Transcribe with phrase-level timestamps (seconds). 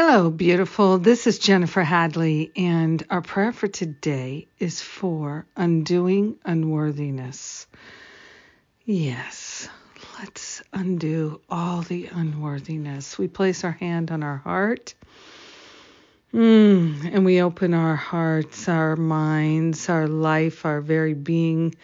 [0.00, 0.98] Hello, beautiful.
[0.98, 7.66] This is Jennifer Hadley, and our prayer for today is for undoing unworthiness.
[8.84, 9.68] Yes,
[10.16, 13.18] let's undo all the unworthiness.
[13.18, 14.94] We place our hand on our heart.
[16.32, 21.74] Mm, and we open our hearts, our minds, our life, our very being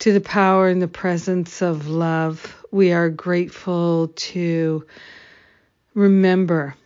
[0.00, 2.54] to the power and the presence of love.
[2.70, 4.84] We are grateful to
[5.94, 6.76] remember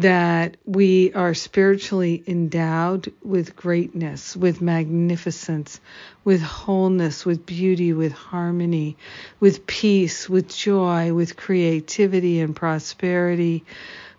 [0.00, 5.80] that we are spiritually endowed with greatness, with magnificence,
[6.24, 8.96] with wholeness, with beauty, with harmony,
[9.38, 13.64] with peace, with joy, with creativity and prosperity,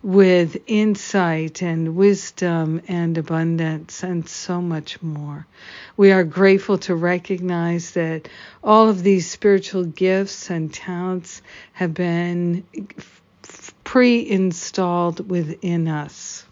[0.04, 5.48] with insight and wisdom and abundance and so much more.
[5.96, 8.28] We are grateful to recognize that
[8.64, 12.66] all of these spiritual gifts and talents have been
[13.94, 16.44] pre installed within us.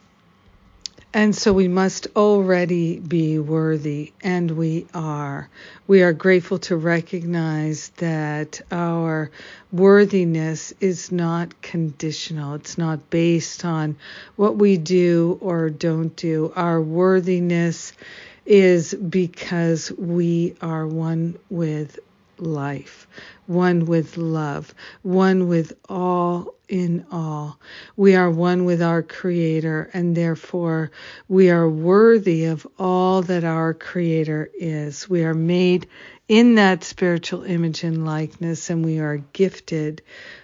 [1.11, 5.49] And so we must already be worthy, and we are.
[5.87, 9.31] We are grateful to recognize that our
[9.71, 12.53] worthiness is not conditional.
[12.53, 13.95] It's not based on
[14.35, 16.53] what we do or don't do.
[16.55, 17.91] Our worthiness
[18.45, 21.97] is because we are one with
[22.37, 23.07] life,
[23.51, 27.59] one with love, one with all in all.
[27.97, 30.91] We are one with our Creator, and therefore
[31.27, 35.09] we are worthy of all that our Creator is.
[35.09, 35.87] We are made
[36.29, 40.01] in that spiritual image and likeness, and we are gifted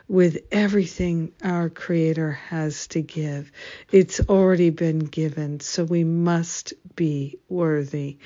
[0.09, 3.49] with everything our Creator has to give.
[3.89, 8.17] It's already been given, so we must be worthy.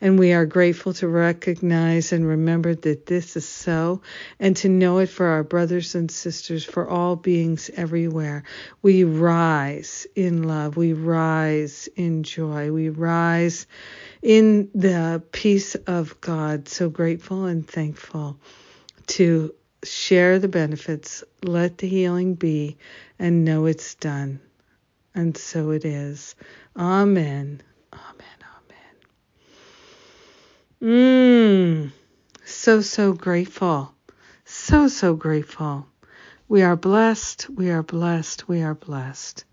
[0.00, 4.00] And we are grateful to recognize and remember that this is so,
[4.38, 8.44] and to know it for our brothers and sisters, for all beings everywhere.
[8.82, 13.66] We rise in love, we rise in joy, we rise
[14.22, 16.68] in the peace of God.
[16.68, 18.38] So grateful and thankful
[19.08, 22.76] to share the benefits, let the healing be,
[23.18, 24.40] and know it's done.
[25.14, 26.34] And so it is.
[26.76, 27.62] Amen.
[27.92, 28.26] Amen.
[30.80, 31.90] Amen.
[31.90, 31.92] Mmm.
[32.44, 33.94] So, so grateful.
[34.52, 35.86] So, so grateful.
[36.48, 37.48] We are blessed.
[37.50, 38.48] We are blessed.
[38.48, 39.44] We are blessed.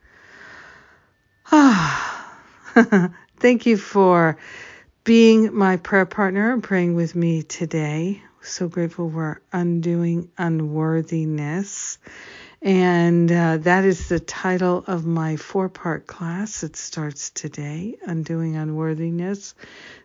[1.51, 2.39] Ah.
[3.37, 4.37] Thank you for
[5.03, 11.99] being my prayer partner and praying with me today so grateful for undoing unworthiness.
[12.61, 16.63] And uh, that is the title of my four part class.
[16.63, 19.53] It starts today, Undoing Unworthiness.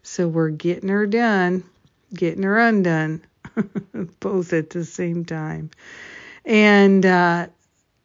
[0.03, 1.65] So we're getting her done,
[2.13, 3.23] getting her undone,
[4.21, 5.71] both at the same time.
[6.45, 7.49] And uh,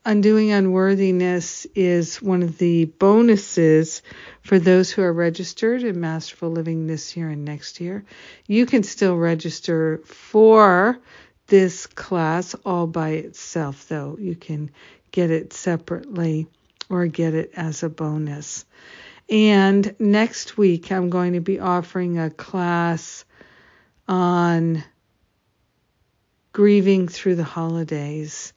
[0.06, 4.02] Undoing Unworthiness is one of the bonuses
[4.41, 8.06] for those who are registered in Masterful Living this year and next year.
[8.46, 11.00] You can still register for
[11.47, 14.18] this class all by itself, though.
[14.19, 14.72] You can
[15.12, 16.47] get it separately
[16.90, 18.66] or get it as a bonus.
[19.29, 23.25] And next week, I'm going to be offering a class
[24.08, 24.84] on
[26.57, 28.51] grieving through the holidays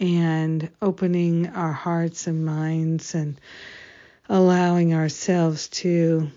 [0.00, 3.38] and opening our hearts and minds and
[4.26, 6.30] allowing ourselves to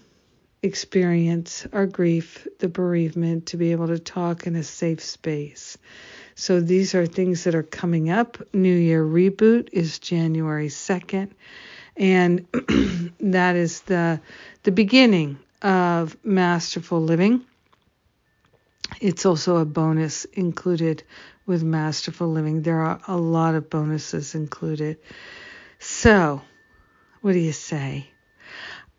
[0.61, 5.77] experience our grief, the bereavement, to be able to talk in a safe space.
[6.35, 8.37] So these are things that are coming up.
[8.53, 11.31] New Year reboot is January 2nd,
[11.95, 12.45] and
[13.21, 14.19] that is the
[14.63, 17.45] the beginning of masterful living.
[19.01, 21.03] It's also a bonus included
[21.45, 22.61] with Masterful Living.
[22.61, 24.97] There are a lot of bonuses included.
[25.79, 26.41] So,
[27.21, 28.07] what do you say?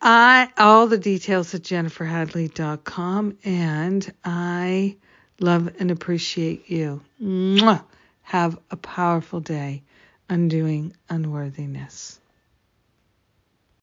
[0.01, 4.97] I all the details at jenniferhadley.com and I
[5.41, 7.01] love and appreciate you.
[7.21, 7.85] Mwah!
[8.23, 9.83] Have a powerful day
[10.29, 12.21] undoing unworthiness.